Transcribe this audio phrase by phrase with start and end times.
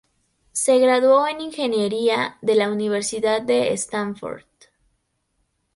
[0.51, 4.45] Se graduó en ingeniería de la Universidad de Stanford.